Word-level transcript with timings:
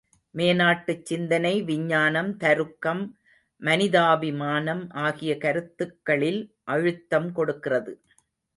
மேநாட்டுச் 0.35 1.03
சிந்தனை 1.05 1.61
விஞ்ஞானம், 1.61 2.37
தருக்கம், 2.37 3.03
மனிதாபிமானம் 3.61 4.83
ஆகிய 4.99 5.37
கருத்துக்களில் 5.37 6.41
அழுத்தம் 6.63 7.31
கொடுக்கிறது. 7.31 7.93